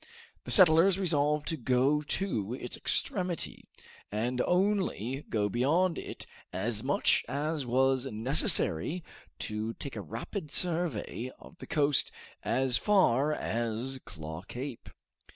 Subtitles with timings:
[0.45, 3.65] The settlers resolved to go to its extremity,
[4.11, 9.03] and only go beyond it as much as was necessary
[9.37, 12.11] to take a rapid survey of the coast
[12.41, 14.89] as far as Claw Cape.